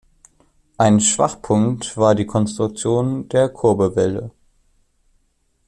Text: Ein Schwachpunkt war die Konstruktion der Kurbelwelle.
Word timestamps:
Ein 0.79 0.99
Schwachpunkt 0.99 1.95
war 1.95 2.15
die 2.15 2.25
Konstruktion 2.25 3.29
der 3.29 3.49
Kurbelwelle. 3.49 4.31